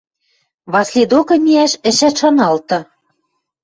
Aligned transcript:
Васли 0.71 1.03
докы 1.11 1.35
миӓш 1.45 1.71
ӹшӓт 1.89 2.15
шаналты. 2.19 2.79